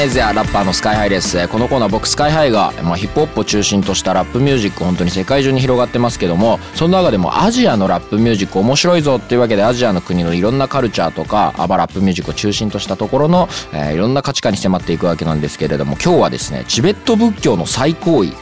[0.00, 1.46] メージやラッパーのスカイハイです。
[1.48, 18.32] このコーナー僕スカイハイが、まあ、ヒップホップを中心としたラップミュージック本当に世界中に広がってますけどもその中でもアジアのラップミュージック面白いぞっていうわけでアジアの国のいろんなカルチャーとかアバラップミュージックを中心としたところの、えーいろんな価値観に迫っていくわけなんですけれども今日はですねチベット仏教の最高位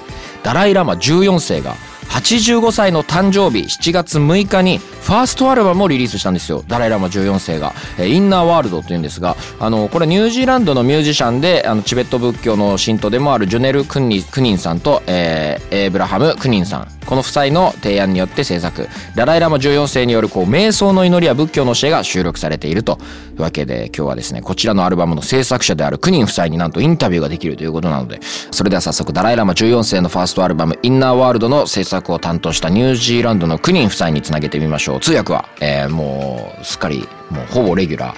[0.44, 1.74] ダライ・ラマ14世が
[2.08, 6.64] 85歳の誕生日7月6日にファーストアルバムをリリースしたんですよ。
[6.66, 16.97] ダライ・ラマ14世が、えーインナーワールドというんですがあのこれニュージーランドのミュージシャンであのチベット仏教の信徒でもあるジュネル・クニクニンさんと、えーエイブラハム・クニンさん。
[17.08, 18.86] この夫妻の提案によって制作。
[19.14, 22.98] ダライ・ラマ14世によるこう瞑想の祈りや仏教の教えが収録されていると。
[23.38, 28.18] いうわけで今日はですねこちらのアルバムの制作者であるクニン夫妻になんとインタビューができるということなので
[28.50, 35.00] それでは早速ダライ・ラマ14世のファーストアルバム「インナーワールド」の制作を担当したニュージーランドのクニン夫妻につなげてみましょう。
[35.00, 38.16] 通訳は、えーもうすっかりもうほぼレギュラー、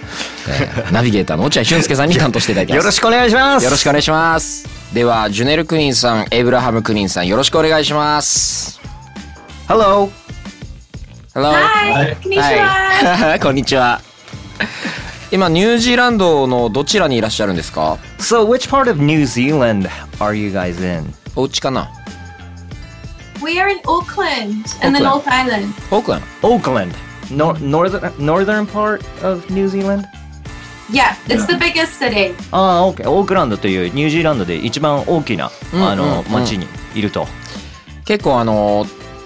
[0.48, 2.76] えー ナビゲーターの落合俊介さんに担当していただきます。
[2.78, 3.64] よろしくお願いします。
[3.64, 4.66] よろしくお願いします。
[4.94, 8.79] ではジュネル・クニンさんエイブラハム・クニンさんよろしくお願いします
[9.70, 10.10] Hello
[11.32, 12.66] Hello はい、こんにちは。
[13.16, 14.00] はいこんにちは
[15.30, 21.14] 今ニュージーランドのどちらにいらっしゃるんですか So which part of New Zealand are you guys in?
[21.36, 21.88] お家かな
[23.40, 25.04] We are in Auckland, in the Auckland.
[25.04, 25.68] North Island.
[25.92, 26.92] オークラン Auckland
[27.30, 30.04] no, northern, northern part of New Zealand?
[30.90, 32.34] Yeah, it's the biggest city.
[32.50, 33.08] ああ、OK。
[33.08, 37.28] オークランドというニュージーランドで一番大きな、うんあの、うんうん町にいると。
[38.04, 38.84] 結構あの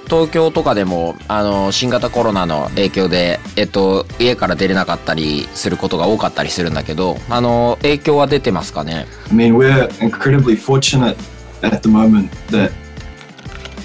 [0.09, 11.17] 東京とかでもあの新型コロナの影響で、えっと、家から出れなかったりすることが多かったりするんだけどあの影響は出てますかね I mean, we're incredibly fortunate
[11.63, 12.71] at the moment that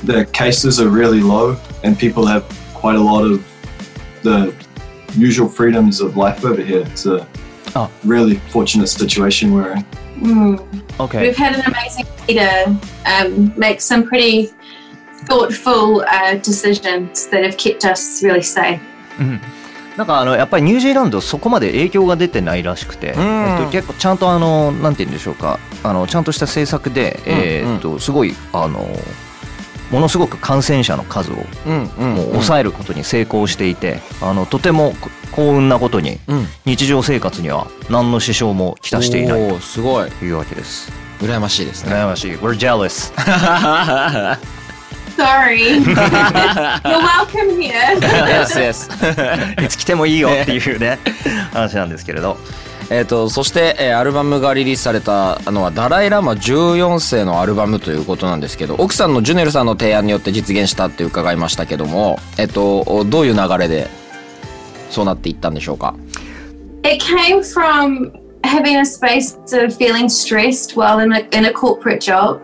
[0.05, 3.41] the cases are really low and people have quite a lot of
[4.23, 4.53] the
[5.17, 6.81] usual freedoms of life over here.
[6.81, 7.25] It's a
[7.75, 7.87] Oh.
[8.03, 9.85] really fortunate situation we're in.
[10.21, 10.59] Mm.
[10.99, 14.51] OK We've had an amazing leader um, make some pretty
[15.29, 18.79] thoughtful uh, decisions that have kept us really safe.
[19.97, 23.19] なんかあのやっぱりニュージーランドそこまで影響が出てないらしくて、ん。
[23.19, 25.59] えっと、結構ちゃんとあのなんて言うんでしょうか。
[25.83, 28.87] あのちゃんとした政策で、えーっとすごいあの
[29.91, 31.35] ものすごく感染者の数を
[31.65, 34.93] うんうんもう抑えることに成功していて、あのとても
[35.31, 36.45] 幸運なことにうん。
[36.65, 39.51] 日常生活には何の支障もきたしていない。
[39.51, 40.09] おーすごい。
[40.11, 40.91] というわけです。
[41.19, 41.93] 羨ましいですね。
[41.93, 42.31] 羨ましい。
[42.35, 43.11] We're jealous.
[45.19, 45.79] Sorry.
[45.83, 47.99] You're welcome here.
[47.99, 48.87] yes, yes
[49.61, 50.97] いつ来てもいいよっていうね
[51.51, 52.37] 話なんですけれど。
[52.89, 63.89] えっとそして、えーアルバムがリリースされたのはダライ・ラマ14世のアルバムということなんですけど奥さんのジュネルさんの提案によって実現したって伺いましたけどもえっとどういう流れで
[64.89, 65.93] そうなっていったんでしょうか
[66.83, 68.11] ？It came from
[68.43, 72.39] having a space of feeling stressed while in a, in a corporate job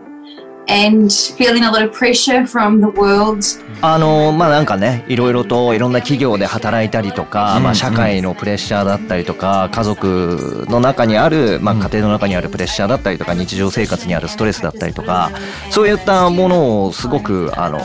[0.67, 3.43] and feeling a lot of pressure from the world.
[3.81, 15.31] あのまあなんかねいろいろといろんな企業で働いたりとか、まあ、社会のプレッシャーだったりとか家族の中にある、まあ、家庭の中にあるプレッシャーだったりとか日常生活にあるストレスだったりとか
[15.71, 17.79] そういったものをすごくあの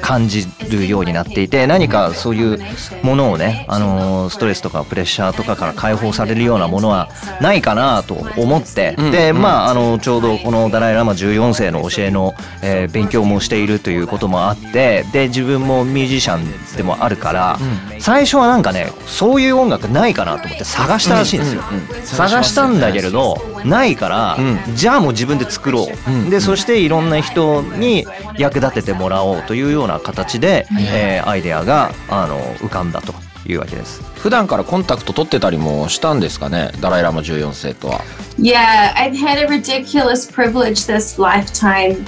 [0.00, 2.58] 感じるようになっていて何かそういう
[3.02, 12.23] ものをねあのストレスとかプレッシャーとかから解放されるようなものはないかなと思って、でまああのちょうどこのダライ・ラマ14世の教えの、
[12.62, 17.58] えー勉強もしているということもあってで自分もミュージシャンでもあるから、
[17.98, 21.62] 最初はなんかねそういう音楽ないかなと思って探したらしいんですよ。
[22.04, 24.38] 探したんだけれどないから、
[24.74, 25.88] じゃあもう自分で作ろ
[26.26, 28.06] う、でそしていろんな人に
[28.38, 33.14] 役立ててもらおうというような形で、えーアイデアがあの浮かんだと
[33.46, 34.02] いうわけです。
[34.14, 36.72] 普段からコンタクト取ってたりもしたんですかね？
[36.80, 38.00] ダライ・ラマ14世とは。
[38.38, 42.04] Yeah, I've had a ridiculous privilege this lifetime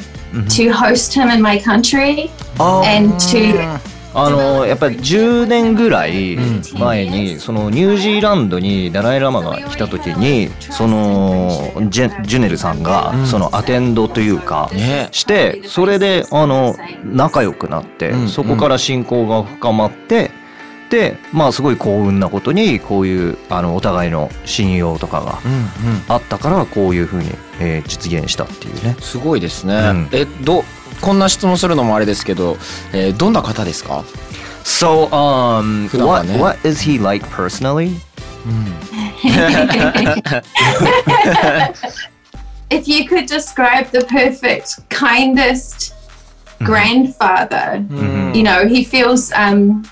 [0.48, 3.78] to host him in my country and to
[4.18, 6.38] あのやっぱり10年ぐらい
[6.78, 11.50] 前に、そのニュージーランドにダライ・ラマが来た時にその
[11.90, 15.08] ジェジュネルさんがそのアテンドというか、ね。
[15.12, 20.30] してそれであの仲良くなって、うんそこから親交が深まって
[20.90, 25.38] でまあすごい幸運なことにこういうあのお互いの信用とかが
[26.08, 27.30] あったからこういうふうに、
[27.60, 28.96] えー実現したっていうね。
[29.00, 30.08] すごいですね、うん。
[30.12, 30.64] えど
[31.00, 32.56] こんな質問するのもあれですけど、
[32.92, 34.04] えーどんな方ですか
[34.64, 36.38] ？So um what, ね。
[36.38, 37.90] what is he like personally?
[42.70, 45.94] if you could describe the perfect, kindest
[46.62, 47.84] grandfather,
[48.34, 49.84] you know, he feels um,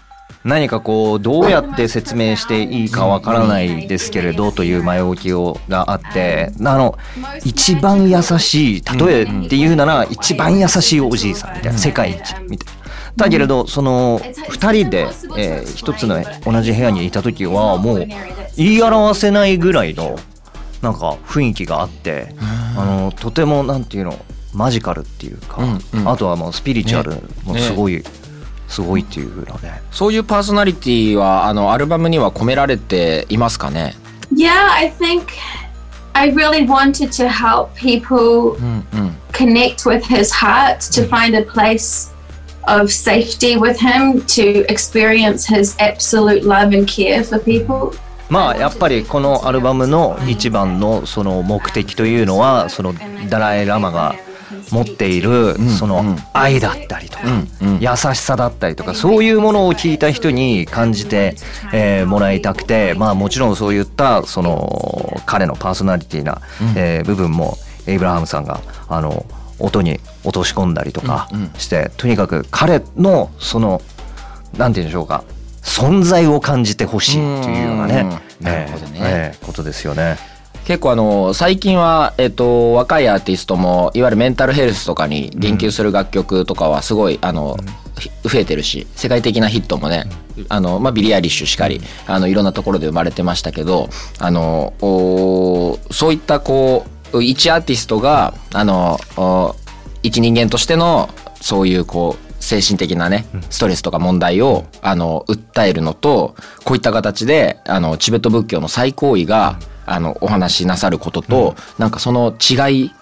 [0.45, 6.99] 何かこうどうやって説明していいかわからないですけれどという前置きをがあってあの
[7.45, 12.19] 一番優しい例えっていうなら一番優しいおじいさんみたいな世界一
[12.49, 12.85] みたいな。
[13.17, 15.07] だけれどその2人で、
[15.39, 18.07] えー一つの同じ部屋にいた時はもう
[18.57, 20.19] 言い表せないぐらいの
[20.83, 22.35] なんか雰囲気があって
[22.77, 24.17] あのとてもなんていうの
[24.53, 27.13] マジカルっていうか、うんうんあとはもうスピリチュアル
[27.45, 28.05] もすごい、
[28.69, 29.73] すごいっていうので。
[29.91, 33.95] そういうパーソナリティはあのアルバムには込められていますかね
[34.33, 35.39] yeah, I think
[36.15, 38.57] I really wanted to help people
[39.33, 42.13] connect with his heart, to find a place
[42.69, 47.99] of safety with him, to experience his absolute love and care for people.
[48.31, 52.95] まあやっぱりこのアルバムの一番のその目的というのはその
[53.29, 54.17] ダライ・ラマが
[54.75, 57.25] 持っているその愛だったりとか
[57.81, 61.37] 優しさだったりとかそういうものを聞いた人に感じて
[61.73, 66.41] えーもらいたくてまあもちろんそういったその彼のパーソナリティな
[66.77, 67.57] えー部分も
[67.87, 69.25] エイブラハムさんがあの
[69.59, 71.29] 音に落とし込んだりとか
[71.59, 73.81] してとにかく彼のその
[74.59, 75.25] なんて言うんでしょうか
[75.63, 78.21] 存在を感じてほしいっていうようなね。
[78.41, 78.47] うん。
[78.47, 78.99] なるほどね。
[79.03, 80.19] ええことですよね。
[80.65, 87.59] 結構あの最近は、えっと、若いアーティストもいわゆるメンタルヘルスとかに言及する楽曲とかはすごいあの、
[87.99, 90.05] ひ増えてるし世界的なヒットもね
[90.49, 93.89] あの、まあ、ビリー・アイリッシュしかりあのいろんなところで生まれてましたけど
[94.19, 99.55] あのおそういったこう一アーティストがあのお
[100.03, 101.09] 一人間としての
[101.41, 106.35] そういうこう精神的なねストレスとか問題をあの訴えるのと
[106.65, 112.93] こういった形であのチベット仏教の最高位があのお話しなさることと、なんかその違い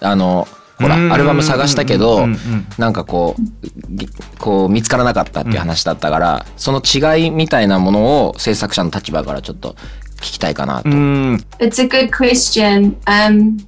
[0.00, 0.46] あの
[0.80, 1.12] ほらうん。
[1.12, 2.30] アルバム探したけうどんうん。
[2.30, 2.66] うん。
[2.78, 3.42] なんかこう
[3.88, 4.08] ぎ
[4.38, 9.74] こう見つからなかったっていう話だったから、その違いみたいなものを制作者の立場からちょっと
[10.18, 10.88] 聞きたいかなと。
[10.88, 11.44] うん。
[11.58, 12.96] It's a good question.
[13.06, 13.58] Um,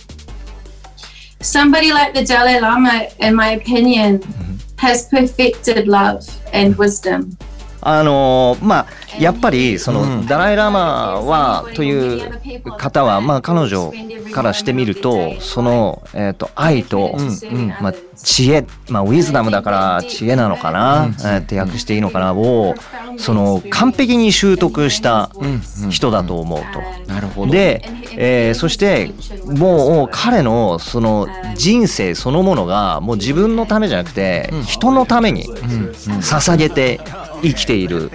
[1.40, 4.20] somebody like the Dalai Lama, in my opinion,
[4.76, 6.20] has perfected love
[6.52, 7.36] and wisdom.
[7.82, 8.86] あのーまあ
[9.18, 10.26] やっぱりその、うん。
[10.26, 12.30] ダライ・ラマはという
[12.76, 13.92] 方はまあ彼女
[14.32, 17.16] からしてみるとその、えー、と愛と、
[17.80, 22.74] まあ、知恵、まあ、ウィズダムだから知恵なのかな、えーって訳していいのかなを
[23.16, 25.30] その完璧に習得した
[25.90, 27.12] 人だと思うと。
[27.12, 27.52] なるほど。
[27.52, 27.82] で、
[28.16, 29.12] えーそして
[29.46, 31.26] もう彼のその
[31.56, 37.00] 人生そのものがもう自分のためじゃなくて人のために捧げて
[37.42, 38.10] 生きている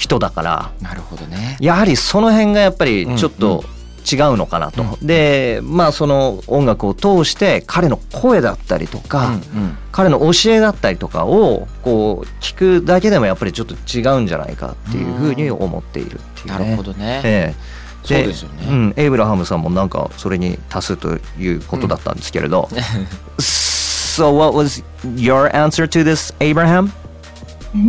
[0.00, 1.58] 人だからなるほどね。
[1.60, 3.62] やはりその辺がやっぱりちょっと
[4.10, 4.82] 違うのかなと。
[5.02, 16.52] でまあその音楽を通して彼の声だったりとか、うん彼の教えだったりとかをこう聞くだけでもやっぱりちょっと違うんじゃないかっていうふうに思っているっていうね。
[16.52, 17.20] なるほどね。
[17.24, 22.70] ええそうですよねうん、エイブラハムさんもなんかそれに足すということだったんですけれど。
[23.38, 24.82] so what was
[25.16, 26.90] your answer to this, Abraham?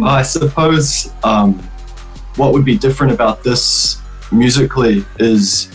[0.04, 1.60] I suppose um,
[2.37, 3.99] what would be different about this
[4.31, 5.69] musically is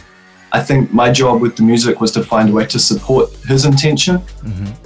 [0.53, 3.63] I think my job with the music was to find a way to support his
[3.65, 4.21] intention,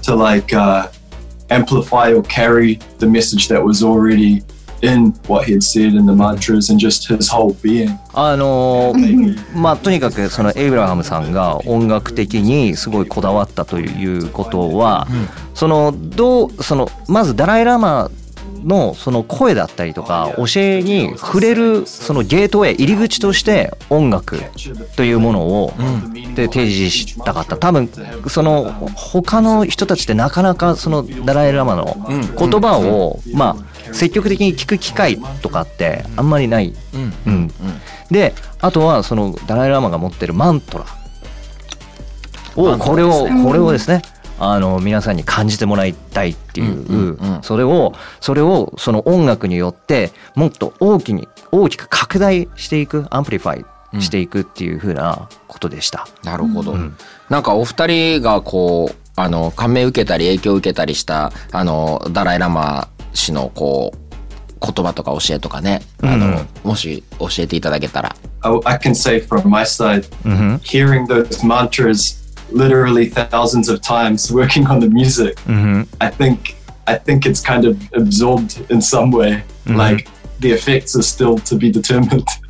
[0.02, 0.88] to like uh,
[1.50, 4.42] amplify or carry the message that was already
[4.82, 7.98] in what he had said in the mantras and just his whole being.
[8.14, 15.08] あのー Maybe まあとにかくそのエイブラハムさんが音楽的にすごいこだわったということは、
[15.54, 18.10] そのどうそのまずダライ・ラマ
[18.63, 24.39] のその声だったりとか教えに触れるそのゲートウェイ入り口として音楽
[24.95, 25.73] というものを
[26.35, 27.57] で提示したかった。
[27.57, 27.89] 多分
[28.27, 31.97] その他の人たちってなかなかそのダライ・ラマの
[32.37, 36.73] 言葉をまあ積極的に聞く機会とかってあんまりない。
[36.93, 37.13] うん。
[37.25, 37.51] うん。
[38.09, 40.85] であとはそのダライ・ラマが持ってるマントラ
[42.55, 44.01] をこれをこれをですね
[44.43, 47.43] あの皆さんに感じてもらいたいっていう,、うんうんうん。
[47.43, 56.07] それをそれをその音楽によってもっと大きに大きく拡大していく amplify していくっていう風なことでした。
[56.23, 56.95] なるほど、ん。
[57.29, 64.01] なんかお二人がこうあの感銘受けたり影響を受けたりしたあのダライ・ラマ氏のこう
[64.63, 68.15] 言葉とか教えとかね、あのもし教えていただけたら。
[68.43, 72.20] I, I can say from my side, うん hearing those mantras
[72.51, 76.55] literally thousands of times, working on the music, うん I think
[76.85, 79.43] I think it's kind of absorbed in some way.
[79.65, 79.75] Mm-hmm.
[79.75, 80.07] Like
[80.39, 82.27] the effects are still to be determined.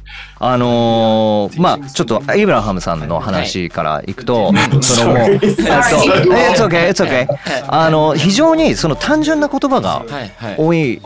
[0.44, 7.28] あのーまあちょっとイブラハムさんの話からいくと、そのもう、えっと、It's okay, it's okay.
[7.68, 10.04] あの非常にその単純な言葉が
[10.58, 11.00] 多い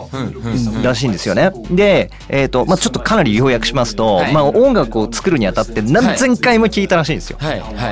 [0.82, 1.52] らしいんですよね。
[1.70, 4.34] で、えっ、とまあちょっとかなり要約しますと、はい。
[4.34, 7.38] まあ音楽を作るにあたって何千回も聞いたらしいんですよ。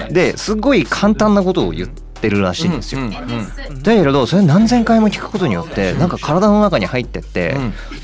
[0.10, 3.02] ですごい簡単なことを言ってるらしいんですよ。
[3.10, 7.56] だけれどそれ何千回も聞くことによってなんか体の中に入ってって、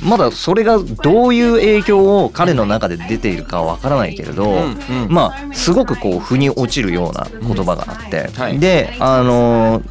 [0.04, 4.78] まだそれがどういう影響を彼の中で出ているかわからないけれど、うん
[5.10, 8.60] まあすごくこう腑に落ちるような言葉があって、はい。
[8.60, 9.90] であのー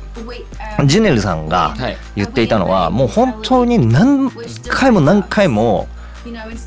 [0.86, 1.96] ジェネルさんがはい。
[2.16, 4.30] 言っていたのはもう本当に何
[4.68, 5.88] 回も何回も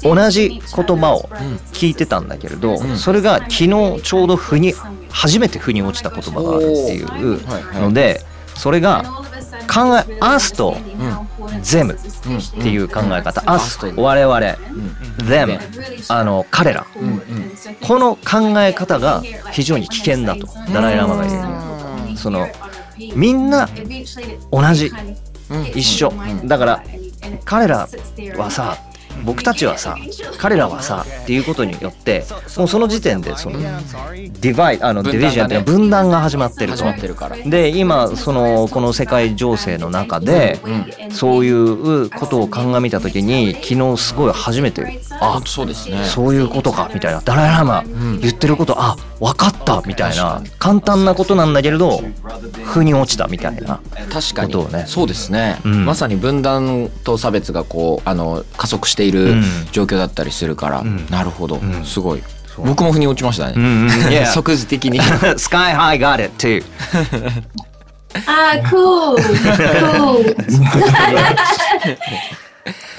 [0.03, 1.29] 同じ言葉を
[1.73, 4.73] 聞いてたんだけれど、それが昨日ちょうど腑に
[5.09, 7.41] 初めて腑に落ちた言葉があるっていう
[7.79, 8.21] ので
[8.55, 9.03] それが
[9.67, 10.75] 考え「us」と
[11.63, 14.37] 「them」っていう考え方「us」我々
[15.27, 15.59] 「them」
[16.09, 16.85] あの彼ら。
[17.81, 22.17] この考え方が非常に危険だとダライ・ラマが言う。
[22.17, 22.47] その
[23.15, 23.69] みんな
[24.51, 24.91] 同じ。
[25.75, 26.13] 一緒。
[26.45, 26.83] だから
[27.43, 27.89] 彼ら
[28.37, 28.77] はさ
[29.23, 29.97] 僕たちはさ
[30.37, 32.25] 彼らはさっていうことによって
[32.57, 36.77] もうその時点でそのディバイあのディビジョンっていうのは分断が始まってると。
[36.77, 37.37] 始まってるから。
[37.37, 40.59] で今そのこの世界情勢の中で
[41.11, 45.01] そういうことを鑑みた時に昨日すごい初めて。
[45.19, 46.03] ああそうですね。
[46.05, 47.21] そういうことかみたいな。
[47.21, 47.83] ダライ・ラマ
[48.19, 50.41] 言ってることあ分かったみたいな。
[50.57, 52.01] 簡単なことなんだけれど
[52.65, 53.79] 腑に落ちたみたいな
[54.11, 54.85] 確かに、ことをね。
[54.87, 55.85] そうですね、うん。
[55.85, 59.43] まさに分断と差別がこうあの加速しているうん。
[59.71, 61.05] 状況だったりするから、ん。
[61.11, 61.85] なるほど、ん。
[61.85, 62.23] すごい。
[62.57, 64.99] 僕も腑に落ちましたね、うんうん yeah 即時的に。
[65.37, 66.63] Sky High got it too.
[68.27, 69.15] Ah, cool.
[69.95, 70.35] cool.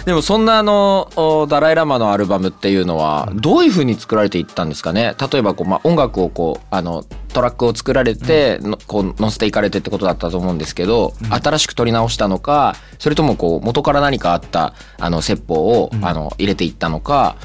[0.05, 5.15] でもそんなあのおダライ・ラマのアルバムっていうのはどういうふうに作られていったんですかね？
[5.33, 17.37] 例えばこう、まあ、音楽をこうあのトラックを作られてのこう載せていかれてってことだったと思うんですけど、新しく取り直したのかそれともこう元から何かあったあの説法を、あの入れていったのか、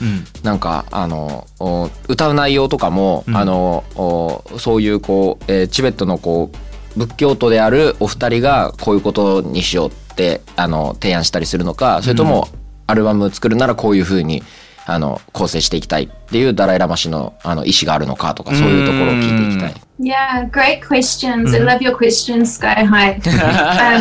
[0.44, 6.58] なんかあのお歌う内容とかも、あのおそういうこう、えーチベットのこう
[6.98, 12.50] 仏教徒であるお二人がこういうことにしようってあの提案したりするのかそれとも
[12.88, 14.42] アルバム作るならこういうふうに
[14.88, 19.74] あの構成していきたいっていうダライ・ラマ氏のあの意思があるのかとかそういうところを聞いていきたい。
[20.00, 21.54] Yeah, great questions.
[21.54, 23.20] I love your questions, Sky High.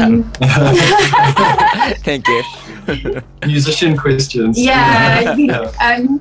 [0.05, 0.25] um,
[2.05, 3.23] Thank you.
[3.47, 4.59] Musician questions.
[4.62, 5.35] yeah,
[5.81, 6.21] um,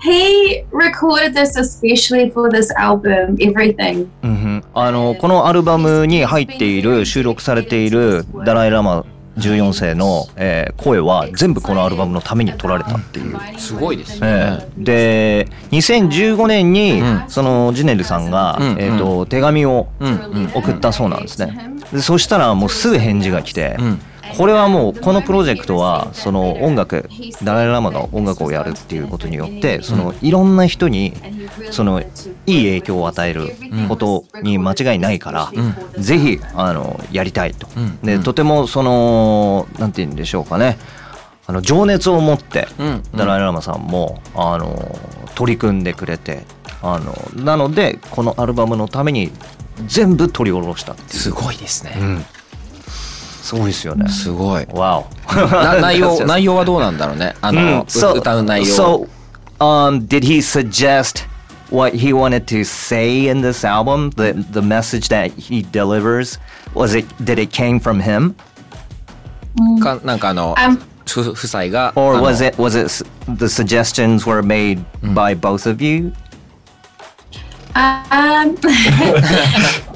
[0.00, 4.06] he recorded this especially for this album, Everything.
[4.22, 9.04] うんうんあのこのアルバムに入っている収録されているダライ・ラマ
[9.38, 13.36] 14世の、えー声は全部このアルバムのために撮られたっていう。
[13.58, 14.66] すごいですえね。
[14.80, 21.56] えで2015年に、うんそのジネルさんが、うんえーと手紙をうんうん送ったそうなんですね。
[21.92, 24.00] でそしたらもうすぐ返事が来て、うん
[24.36, 27.08] これはもうこのプロジェクトはその音楽
[27.42, 31.12] ダライ・ラマが音楽をやるっていうことによってそのいろんな人に
[31.70, 32.04] そのい
[32.46, 33.50] い影響を与える
[33.88, 35.52] ことに間違いないから、
[35.98, 37.68] ぜひあのやりたいと。
[37.76, 37.98] うん。
[38.00, 40.78] でとてもそのなんて言うんでしょうかね。
[41.46, 43.02] あの情熱を持ってうん。
[43.14, 44.96] ダライ・ラマさんもあの
[45.34, 46.44] 取り組んでくれて
[46.82, 47.14] あの
[47.44, 49.30] なのでこのアルバムのために
[49.86, 51.96] 全部取り下ろしたすごいですね。
[51.98, 52.24] うん
[53.43, 54.07] すごいですよね。
[54.09, 54.67] すごい。
[54.73, 55.35] わお。
[55.35, 57.35] な内容内容はどうなんだろうね。
[57.41, 58.65] あの、う so, 歌 う内容。
[58.67, 59.07] So,
[59.59, 61.25] um, did he suggest
[61.71, 64.11] what he wanted to say in this album?
[64.11, 66.39] The the message that he delivers
[66.73, 68.35] was it did it came from him,
[69.81, 75.33] かなんかあの Um, 夫夫妻が or あの was it was it s- the suggestions were made by
[75.39, 76.13] both of you?
[77.75, 78.57] Um,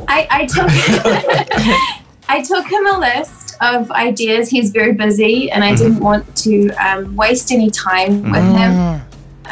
[0.08, 0.70] I, I took
[2.27, 4.49] I took him a list Of ideas.
[4.50, 9.00] He's very busy, and I didn't want to um, waste any time with him.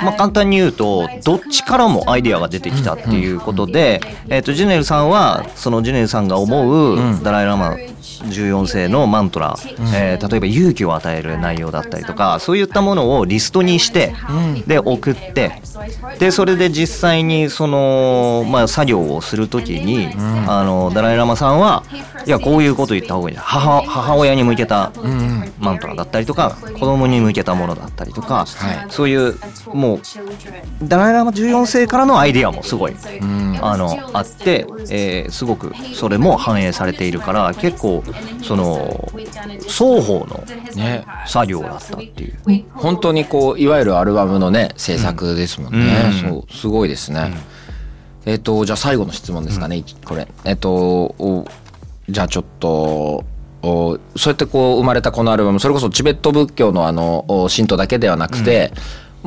[0.03, 7.77] まあ、簡単に言うとどっちからもアイディアが出てきたっていうことで、えー、とジュネルさんはそのジュネルさんが思うダライ・ラマ
[8.25, 9.57] 14世のマントラ、
[9.95, 14.15] えー例えば勇気を与える内容だったりとかそういったものをリストにして、
[14.67, 15.61] で送って
[16.19, 20.09] でそれで実際にその、まあ、作業をする時に、
[20.49, 21.85] あのダライ・ラマさんは
[22.27, 24.93] いやこういうこと言った方がいい母母親に向けた
[25.59, 28.87] マントラだったりとか子供に向けたものだったりとか、はい。
[28.91, 29.35] そういう
[29.73, 30.01] もう
[30.83, 32.97] ダライ・ラマ14世からのアイディアもすごい、
[33.61, 38.03] あのあって、えーすごくそれも反映されているから結構
[38.43, 39.11] その
[39.69, 40.45] 双方の
[40.75, 42.65] ね作業だったっていう。
[42.75, 46.31] 本当にこういわゆるアルバムのね制作ですもんね、うん。
[46.31, 47.35] そうすごいですね、
[48.25, 51.47] えっ、とじゃあ最後の質問ですかね、これえっ、とお
[52.09, 53.25] じゃあちょっと
[53.63, 58.73] おそうやってこう生まれたこのアルバムそれこそチベット仏教のあのお神道だけではなくて、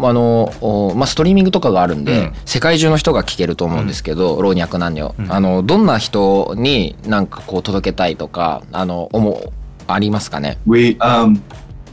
[0.04, 9.54] あのおまあ、ストリーミングとかがあるんで、うん世界中の人が聴けると思うんですけど、老若男女、あのどんな人になんかこう届けたいとかあの思う
[9.88, 11.42] ありますかね We um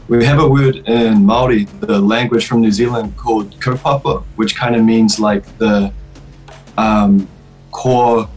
[0.09, 4.75] we have a word in Maori, the language from New Zealand, called kaupapa, which kind
[4.75, 5.91] of means like the
[6.77, 7.27] um,
[7.71, 8.27] core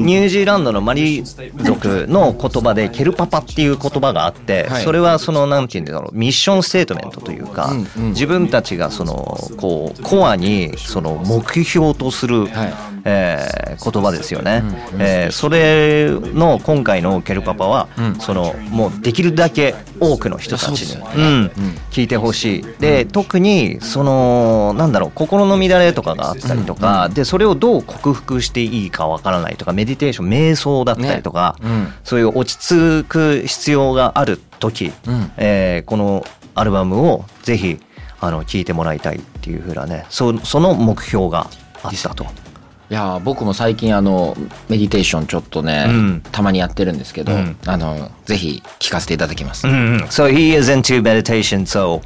[0.00, 4.82] ニュージーランドのマリ族の言葉でケルパパっていう言葉があって、はい。
[4.82, 12.74] それはそのなんていうんだろうミッションステートメントというか、自分たちがそのこうコアにその目標とする、はい。
[13.04, 14.62] えー言葉ですよね、
[14.98, 17.88] えーそれの今回のケルパパは、
[18.18, 21.50] そのもうできるだけ多くの人たちに、うん
[21.90, 22.64] 聞いてほしい。
[22.78, 37.78] で特にそのなんだろう心の乱れとかがあったりとか、でそれをどう克服していいかわからないとかメディテーション瞑想だったりとか、うんそういう落ち着く必要がある時、うんえーこのアルバムをぜひ
[38.20, 41.48] あの聴いてもらいたいっていうふうなねそその目標が
[41.82, 42.24] あったと。
[42.24, 44.36] いやー僕も最近あの
[44.68, 51.60] メディテーションちょっとね、うんたまにやってるんですけど、うんあのぜひ聞かせていただきます、So he is into meditation.
[51.66, 52.00] So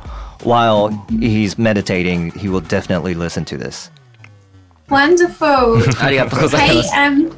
[0.44, 3.90] while he's meditating, he will definitely listen to this.
[4.89, 6.03] Wonderful.
[6.03, 7.31] ありがとうござい hey, ます um,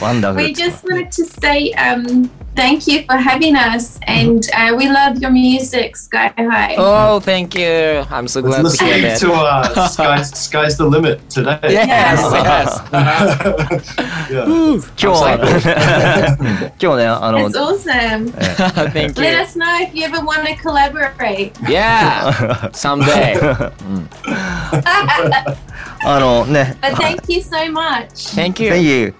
[0.00, 0.36] Wonderful.
[0.36, 5.18] we just wanted to say um, thank you for having us, and uh, we love
[5.18, 6.74] your music, Sky High.
[6.76, 10.76] Oh thank you I'm so glad was to hear listening that to uh, Sky's, Sky's
[10.76, 11.58] the Limit today.
[11.64, 12.80] Yes yes
[14.30, 14.44] yeah.
[14.96, 15.38] 今 日は
[16.80, 18.32] 今日ねあの It's awesome.
[18.92, 21.52] Thank Let you us know if you ever want to collaborate.
[21.68, 22.32] Yeah
[22.72, 23.38] someday
[26.04, 28.34] あのね But thank you so much.
[28.34, 29.14] Thank you Thank you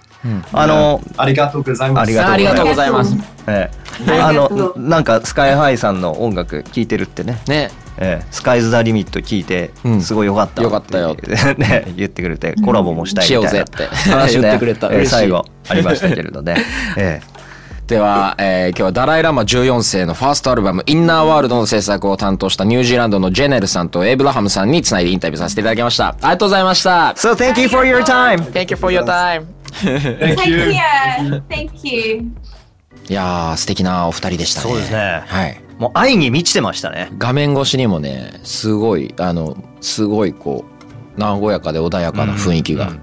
[0.53, 2.01] あのありがとうございます。
[2.01, 3.15] ありがありがとうございます。
[3.47, 3.69] え
[4.07, 4.21] え。
[4.21, 7.41] あのなんかスカイハイさんの音楽聴いてるってね。
[7.47, 7.71] ね。
[7.97, 10.01] ええ、スカイズ・ザ・リミット聞いてうん。
[10.01, 11.29] すごいよかったよかったよって。
[11.61, 13.95] ね言ってくれてコラボもしたいみたいなしようぜって。
[14.09, 14.41] 話ね。
[14.41, 14.89] 言ってくれた。
[14.91, 16.57] え最後ありましたけれどね、
[16.97, 17.21] え
[17.87, 26.07] では、えー今日はダライ・ラマ14世のファーストアルバム「インナーワールド」の制作を担当したニュージーランドのジェネルさんとエイブラハムさんにつないでインタビューさせていただきました。
[26.07, 27.13] ありがとうございました。
[27.15, 28.51] え So thank you for your time!
[28.51, 31.41] Thank you for your time Thank you.
[31.49, 32.31] Thank you.
[33.09, 34.69] いやー素敵なお二人でしたね。
[34.69, 35.23] そうですね。
[35.25, 35.61] はい。
[35.77, 37.09] もう愛に満ちてましたね。
[37.17, 40.65] 画面越しにもねすごいあのすごいこ
[41.17, 42.93] う和やかで穏やかな雰囲気が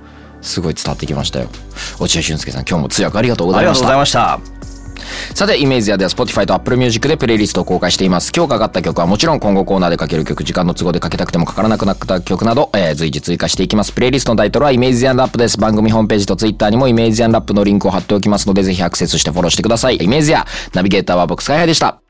[0.41, 1.49] すごい伝わってきましたよ。
[1.99, 4.60] 落合俊介さん今日も通訳ありがとうごありがとうございざいましたました
[5.35, 8.33] さてイメージアでは Spotify と Apple Music でプレイリストを公開しています。
[8.35, 13.92] 今日かかった曲はもちろん今後コーナーでかける曲時間の都合でかけたくてもかからなくなった曲など、えー随時追加していきます。
[13.92, 15.59] プレイリストのタイトルはイメージアンラップです。
[15.59, 19.96] 番組ホームページと Twitter にもイメージアンラップのリンクを貼っておきますのでぜひアクセスしてフォローしてください。
[19.96, 22.10] イメージアナビゲーターは僕スカイハイでした。